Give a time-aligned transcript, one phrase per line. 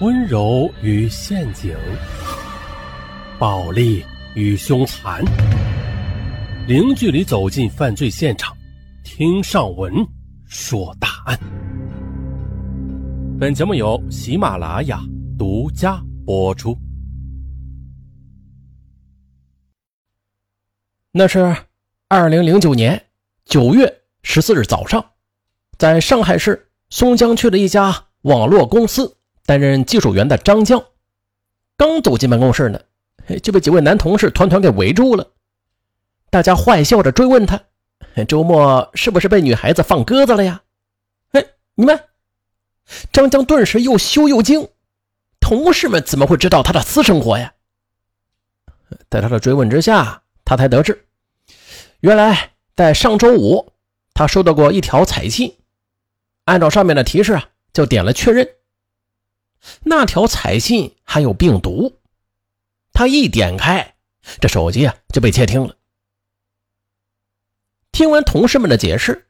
[0.00, 1.76] 温柔与陷阱，
[3.38, 4.02] 暴力
[4.34, 5.22] 与凶残，
[6.66, 8.56] 零距离走进犯罪现场，
[9.04, 9.92] 听上文
[10.46, 11.38] 说大案。
[13.38, 15.02] 本节目由喜马拉雅
[15.38, 16.74] 独家播出。
[21.12, 21.54] 那是
[22.08, 23.04] 二零零九年
[23.44, 25.04] 九月十四日早上，
[25.76, 29.18] 在上海市松江区的一家网络公司。
[29.50, 30.80] 担任技术员的张江，
[31.76, 32.80] 刚走进办公室呢，
[33.42, 35.28] 就被几位男同事团团给围住了。
[36.30, 37.60] 大家坏笑着追问他
[38.28, 40.62] ：“周末是不是被女孩子放鸽子了呀？”
[41.34, 41.44] 哎，
[41.74, 42.00] 你们！
[43.12, 44.68] 张江顿时又羞又惊，
[45.40, 47.52] 同事们怎么会知道他的私生活呀？
[49.10, 51.06] 在他的追问之下，他才得知，
[51.98, 53.72] 原来在上周五，
[54.14, 55.56] 他收到过一条彩信，
[56.44, 58.48] 按照上面的提示啊，就点了确认。
[59.82, 61.98] 那条彩信含有病毒，
[62.92, 63.94] 他一点开，
[64.40, 65.76] 这手机啊就被窃听了。
[67.92, 69.28] 听完同事们的解释，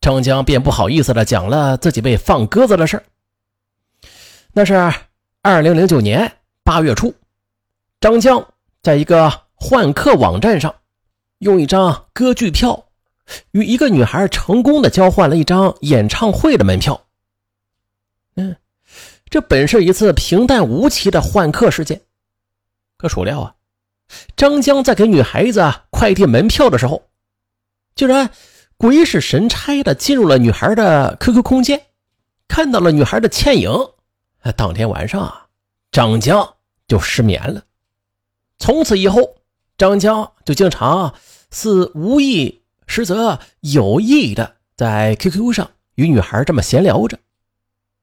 [0.00, 3.04] 张江便不好意思的讲了自己被放鸽子的事
[4.52, 4.74] 那是
[5.42, 7.14] 二零零九年八月初，
[8.00, 10.74] 张江在一个换客网站上，
[11.38, 12.86] 用一张歌剧票，
[13.52, 17.06] 与一个女孩成功的交换了一张演唱会的门票。
[18.34, 18.56] 嗯。
[19.30, 22.00] 这本是一次平淡无奇的换客事件，
[22.96, 23.54] 可孰料啊，
[24.36, 27.08] 张江在给女孩子快递门票的时候，
[27.94, 28.30] 竟然
[28.76, 31.86] 鬼使神差的进入了女孩的 QQ 空间，
[32.46, 33.70] 看到了女孩的倩影。
[34.56, 35.46] 当天晚上啊，
[35.92, 36.54] 张江
[36.86, 37.62] 就失眠了。
[38.58, 39.36] 从此以后，
[39.76, 41.14] 张江就经常
[41.50, 47.18] 似无意实则有意的在 QQ 上与女孩这么闲聊着。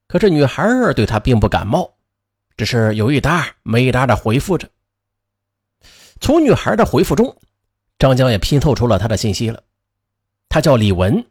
[0.08, 1.94] 可是女孩对他并不感冒，
[2.56, 4.68] 只是有一搭没一搭的回复着。
[6.20, 7.36] 从女孩的回复中，
[7.98, 9.62] 张江也拼凑出了她的信息了。
[10.48, 11.26] 她叫李文，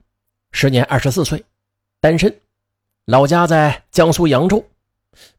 [0.51, 1.43] 时年二十四岁，
[1.99, 2.39] 单身，
[3.05, 4.63] 老家在江苏扬州，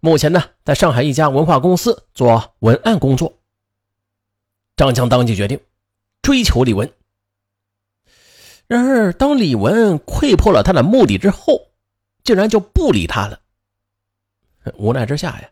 [0.01, 3.39] 目前呢在上海一家文化公司做文案工作。
[4.77, 5.61] 张江当即决定
[6.23, 6.91] 追求李文。
[8.67, 11.69] 然而，当李文窥破了他的目的之后，
[12.27, 13.41] 竟然就不理他了。
[14.75, 15.49] 无奈之下呀，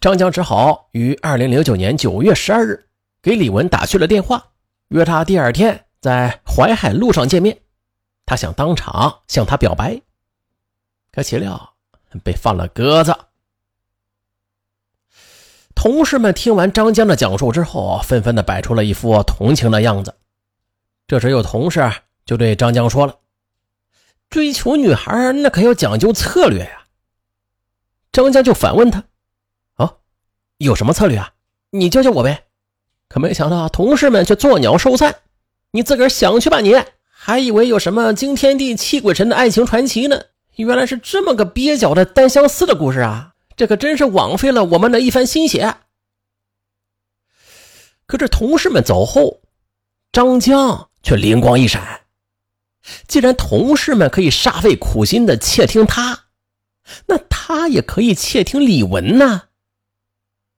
[0.00, 2.88] 张江只好于二零零九年九月十二日
[3.20, 4.42] 给李文打去了电话，
[4.88, 7.60] 约他第二天在淮海路上见面。
[8.24, 10.00] 他想当场向他表白，
[11.12, 11.74] 可岂料
[12.24, 13.14] 被放了鸽子。
[15.74, 20.14] 同事们听完张江的讲述之后，纷纷的摆出了一副同情的样子。
[21.06, 21.92] 这时有同事
[22.24, 23.19] 就对张江说了。
[24.30, 26.86] 追求女孩那可要讲究策略呀。
[28.12, 29.04] 张江就反问他
[29.74, 29.96] ：“啊，
[30.58, 31.34] 有什么策略啊？
[31.70, 32.44] 你教教我呗。”
[33.08, 35.16] 可没想到同事们却作鸟兽散。
[35.72, 36.74] 你自个儿想去吧，你
[37.10, 40.22] 还以为有什么惊天地泣鬼神的爱情传奇呢？
[40.56, 43.34] 原来是这么个蹩脚的单相思的故事啊！
[43.56, 45.74] 这可真是枉费了我们的一番心血。
[48.06, 49.40] 可这同事们走后，
[50.12, 52.02] 张江却灵光一闪。
[53.06, 56.26] 既然同事们可以煞费苦心的窃听他，
[57.06, 59.42] 那他也可以窃听李文呢。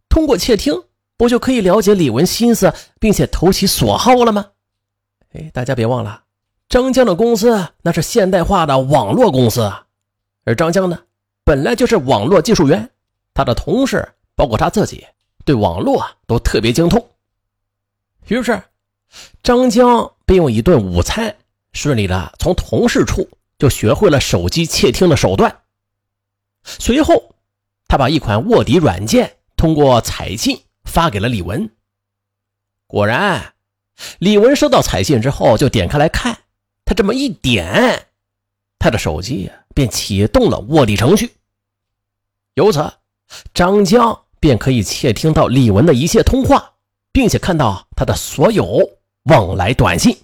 [0.08, 0.84] 通过窃听，
[1.16, 4.50] 不就可以了解李文心思，并且投其所好了吗？
[5.32, 6.24] 哎，大家别忘了，
[6.68, 9.86] 张江的公司那是现代化的网络公司啊，
[10.44, 10.98] 而张江呢，
[11.44, 12.90] 本来就是网络技术员，
[13.34, 14.06] 他的同事
[14.36, 15.06] 包括他自己，
[15.44, 17.04] 对网络都特别精通。
[18.28, 18.62] 于是，
[19.42, 21.34] 张江便用一顿午餐。
[21.72, 23.28] 顺利的从同事处
[23.58, 25.62] 就学会了手机窃听的手段。
[26.64, 27.34] 随后，
[27.88, 31.70] 他把一款卧底软件通过彩信发给了李文。
[32.86, 33.54] 果然，
[34.18, 36.38] 李文收到彩信之后就点开来看。
[36.84, 38.06] 他这么一点，
[38.78, 41.32] 他的手机便启动了卧底程序。
[42.54, 42.92] 由此，
[43.54, 46.74] 张江便可以窃听到李文的一切通话，
[47.12, 48.78] 并且看到他的所有
[49.22, 50.16] 往来短信。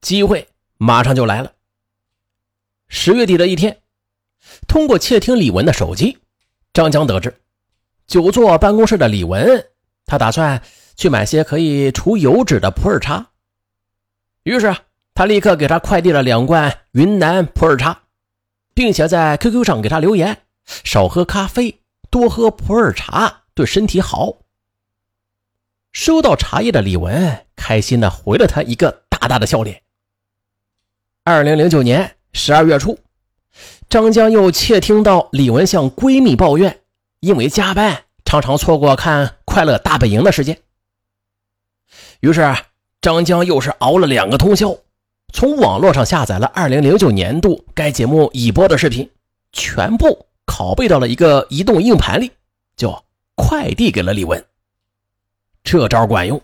[0.00, 1.52] 机会马上就来了。
[2.88, 3.82] 十月底的一天，
[4.66, 6.18] 通过窃听李文的手机，
[6.72, 7.34] 张江得知，
[8.06, 9.68] 久坐办公室的李文，
[10.06, 10.62] 他打算
[10.96, 13.30] 去买些可以除油脂的普洱茶。
[14.44, 14.74] 于是，
[15.14, 18.04] 他立刻给他快递了两罐云南普洱茶，
[18.72, 24.38] 并且在 QQ 上给他留言：少喝咖啡，多喝普洱茶，对身体好。
[25.92, 29.82] 收到茶叶的李文开心的回了他一个大大的笑脸。
[31.30, 32.98] 二零零九年十二月初，
[33.90, 36.80] 张江又窃听到李文向闺蜜抱怨
[37.20, 40.58] 因为加班，常常错过看《快乐大本营》的时间。
[42.20, 42.56] 于是
[43.02, 44.74] 张江又是熬了两个通宵，
[45.30, 49.10] 从网络上下载了2009年度该节目已播的视频，
[49.52, 52.30] 全部拷贝到了一个移动硬盘里，
[52.74, 53.04] 就
[53.34, 54.42] 快递给了李文。
[55.62, 56.40] 这招管用，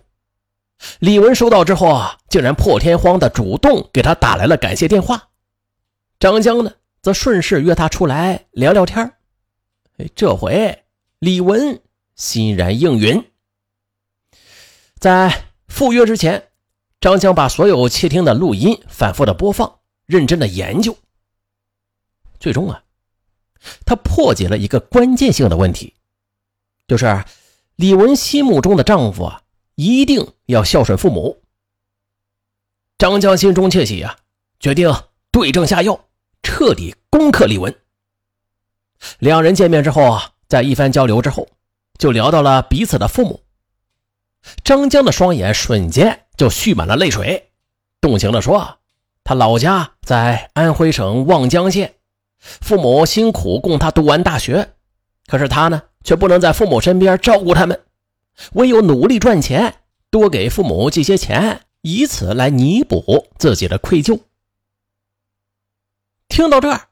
[0.98, 5.30] 李文收到之后啊，竟然破天荒的主动给他打来了感谢电话。
[6.18, 6.72] 张江呢，
[7.02, 9.12] 则顺势约他出来聊聊天
[9.98, 10.84] 哎，这回
[11.18, 11.80] 李文
[12.14, 13.30] 欣然应允。
[14.98, 16.50] 在赴约之前，
[17.00, 20.96] 张江把所有窃听的录音反复的播放，认真的研究。
[22.40, 22.82] 最终啊，
[23.84, 25.94] 他破解了一个关键性的问题，
[26.88, 27.24] 就是
[27.76, 29.42] 李文心目中的丈夫啊，
[29.74, 31.42] 一定要孝顺父母。
[32.98, 34.16] 张江心中窃喜啊，
[34.60, 34.94] 决定
[35.30, 35.98] 对症下药。
[36.46, 37.74] 彻底攻克李文。
[39.18, 41.48] 两人见面之后啊，在一番交流之后，
[41.98, 43.40] 就聊到了彼此的父母。
[44.62, 47.50] 张江的双眼瞬间就蓄满了泪水，
[47.98, 48.78] 动情地说
[49.24, 51.94] ：“他老家在安徽省望江县，
[52.38, 54.74] 父母辛苦供他读完大学，
[55.26, 57.80] 可是他呢，却不能在父母身边照顾他们，
[58.52, 64.20] 唯有努力赚钱，多给父母寄些钱，以此来弥补自己的愧疚。”
[66.28, 66.88] 听到这儿，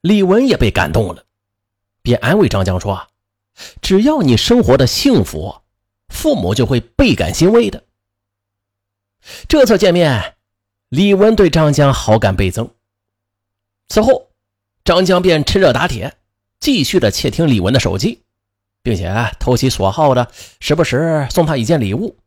[0.00, 1.24] 李文也被感动了，
[2.02, 3.08] 便安慰张江说
[3.80, 5.62] ：“只要你生活的幸福，
[6.08, 7.84] 父母就会倍感欣慰的。”
[9.48, 10.36] 这次见面，
[10.88, 12.68] 李文对张江好感倍增。
[13.88, 14.30] 此后，
[14.84, 16.16] 张江便趁热打铁，
[16.58, 18.21] 继续的窃听李文的手机，
[18.82, 20.28] 并且投其所好的
[20.60, 22.18] 时不时送他一件礼物。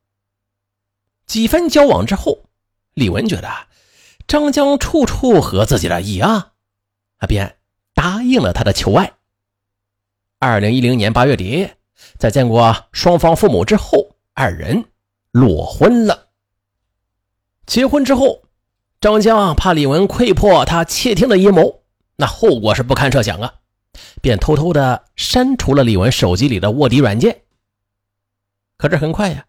[1.28, 2.46] 几番交往之后，
[2.94, 3.50] 李文觉得
[4.28, 6.54] 张江处处合自己的意啊。
[7.18, 7.58] 他便
[7.94, 9.14] 答应了他的求爱。
[10.38, 11.70] 二零一零年八月底，
[12.18, 14.86] 在见过双方父母之后，二人
[15.32, 16.28] 裸婚了。
[17.66, 18.44] 结婚之后，
[19.00, 21.84] 张江怕李文窥破他窃听的阴谋，
[22.18, 23.56] 那后果是不堪设想啊，
[24.22, 27.42] 便偷偷的删除了李文手机里的卧底软件。
[28.78, 29.46] 可是很快呀，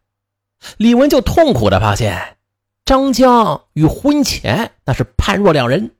[0.77, 2.37] 李文就痛苦的发现，
[2.85, 5.93] 张江与婚前那是判若两人。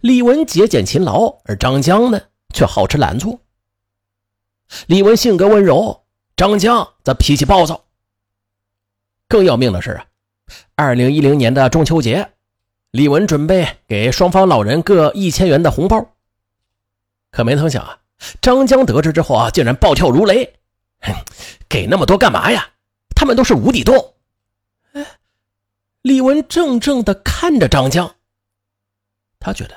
[0.00, 2.20] 李文节俭勤劳，而张江呢
[2.52, 3.40] 却好吃懒做。
[4.86, 6.04] 李文性格温柔，
[6.36, 7.86] 张江则脾气暴躁。
[9.26, 10.04] 更要命的是啊，
[10.74, 12.32] 二零一零年的中秋节，
[12.90, 16.14] 李文准备给双方老人各一千元的红包，
[17.38, 18.00] 可没成想啊，
[18.42, 20.58] 张江得知之后啊，竟然暴跳如雷：“，
[21.70, 22.68] 给那么多干嘛呀？
[23.14, 24.16] 他们都是无底洞！”，
[26.02, 28.16] 李文怔怔的看着张江。
[29.38, 29.76] 他觉得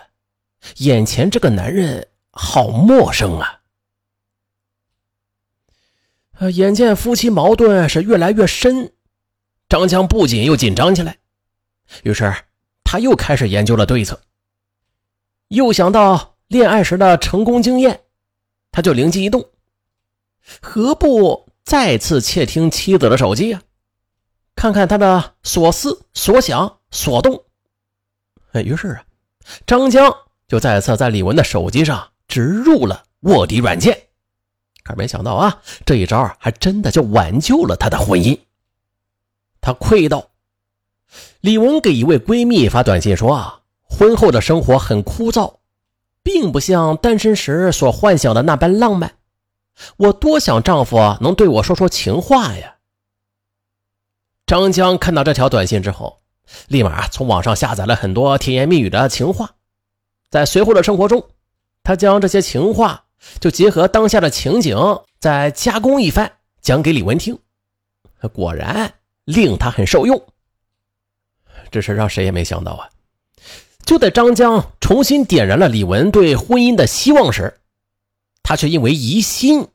[0.78, 3.62] 眼前这个男人好陌生啊！
[6.52, 8.92] 眼见夫妻矛盾是越来越深，
[9.70, 11.16] 张江不仅又紧张起来。
[12.02, 12.34] 于是
[12.84, 14.20] 他又开始研究了对策。
[15.50, 18.02] 又想到恋爱时的成功经验，
[18.74, 19.42] 他就灵机一动：
[20.62, 23.62] 何不再次窃听妻子的手机啊？
[24.54, 27.42] 看看他的所思所想所动。
[28.52, 29.06] 哎于是啊。
[29.66, 30.14] 张江
[30.46, 33.98] 就再次在李文的手机上植入了卧底软件，
[34.84, 38.38] 可没想到啊，这一招还真的就挽救了他的婚姻。
[39.62, 40.32] 他愧道
[41.40, 45.61] ：“李文给一位闺蜜发短信说啊，婚后的生活很枯燥，
[46.24, 49.14] 并不像单身时所幻想的那般浪漫。
[49.98, 52.76] 我多想丈夫能对我说说情话呀。”
[54.46, 56.22] 张江看到这条短信之后。
[56.68, 59.52] 立马从网上下载了很多甜言蜜语的情话，
[60.30, 61.26] 在随后的生活中，
[61.82, 63.06] 他将这些情话
[63.40, 64.78] 就结合当下的情景，
[65.18, 66.30] 再加工一番，
[66.62, 67.40] 讲给李文听。
[68.34, 70.22] 果然令他很受用。
[71.70, 72.90] 这是让谁也没想到啊！
[73.86, 77.60] 就在张江重新点燃了李文对婚姻的希望时，
[78.44, 79.68] 他却因为疑心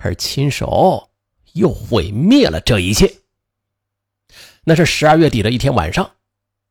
[0.00, 1.10] 而亲手
[1.52, 3.14] 又毁灭了这一切。
[4.64, 6.12] 那是十二月底的一天晚上，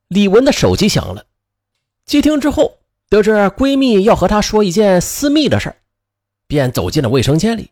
[0.07, 1.25] 李文的手机响了。
[2.05, 2.77] 接听之后，
[3.09, 5.75] 得知闺蜜要和她说一件私密的事
[6.47, 7.71] 便走进了卫生间里。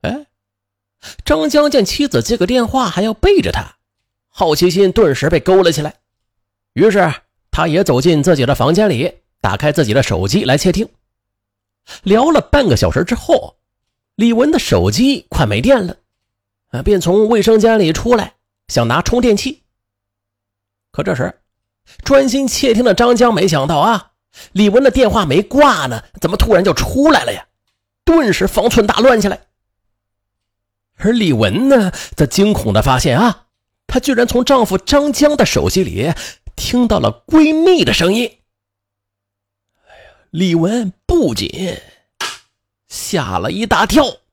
[0.00, 0.26] 哎，
[1.24, 3.76] 张江见妻子接个电话还要背着他，
[4.28, 5.96] 好奇心顿时被勾了起来。
[6.72, 7.12] 于是，
[7.56, 10.90] 他也走进自己的房间里，打开自己的手机来窃听。
[12.02, 13.56] 聊了半个小时之后，
[14.14, 15.96] 李文的手机快没电了，
[16.68, 18.34] 啊，便从卫生间里出来。
[18.68, 19.62] 想拿充电器，
[20.92, 21.40] 可这时
[22.04, 24.10] 专心窃听的张江没想到啊，
[24.52, 27.46] 李文的电话没挂呢，怎么突然就出来了呀？
[28.04, 29.46] 顿时方寸大乱起来。
[30.98, 33.46] 而李文呢，则惊恐的发现啊，
[33.86, 36.12] 她居然从丈夫张江的手机里
[36.56, 38.38] 听到了闺蜜的声音。
[40.30, 41.78] 李文不仅
[42.88, 44.25] 吓了一大跳。